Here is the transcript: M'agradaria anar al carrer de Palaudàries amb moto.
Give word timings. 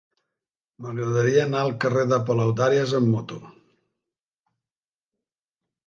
M'agradaria 0.85 1.43
anar 1.49 1.61
al 1.65 1.75
carrer 1.85 2.07
de 2.13 2.19
Palaudàries 2.31 2.97
amb 3.03 3.15
moto. 3.17 3.41